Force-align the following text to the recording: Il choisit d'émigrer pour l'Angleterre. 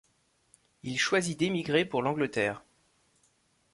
Il 0.81 0.97
choisit 0.99 1.37
d'émigrer 1.39 1.85
pour 1.85 2.01
l'Angleterre. 2.01 2.63